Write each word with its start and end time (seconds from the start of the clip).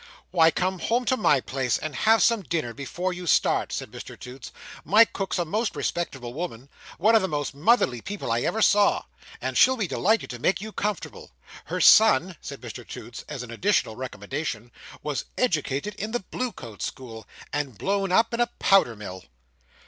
"Why, 0.31 0.49
come 0.49 0.79
home 0.79 1.05
to 1.05 1.15
my 1.15 1.41
place, 1.41 1.77
and 1.77 1.95
have 1.95 2.23
some 2.23 2.41
dinner 2.41 2.73
before 2.73 3.13
you 3.13 3.27
start," 3.27 3.71
said 3.71 3.91
Mr 3.91 4.19
Toots. 4.19 4.51
"My 4.83 5.05
cook's 5.05 5.37
a 5.37 5.45
most 5.45 5.75
respectable 5.75 6.33
woman—one 6.33 7.13
of 7.15 7.21
the 7.21 7.27
most 7.27 7.53
motherly 7.53 8.01
people 8.01 8.31
I 8.31 8.41
ever 8.41 8.63
saw—and 8.63 9.55
she'll 9.59 9.77
be 9.77 9.85
delighted 9.85 10.31
to 10.31 10.39
make 10.39 10.59
you 10.59 10.71
comfortable. 10.71 11.29
Her 11.65 11.79
son," 11.79 12.35
said 12.41 12.61
Mr 12.61 12.87
Toots, 12.87 13.23
as 13.29 13.43
an 13.43 13.51
additional 13.51 13.95
recommendation, 13.95 14.71
"was 15.03 15.25
educated 15.37 15.93
in 15.99 16.13
the 16.13 16.21
Bluecoat 16.31 16.81
School, 16.81 17.27
and 17.53 17.77
blown 17.77 18.11
up 18.11 18.33
in 18.33 18.39
a 18.39 18.49
powder 18.57 18.95
mill." 18.95 19.25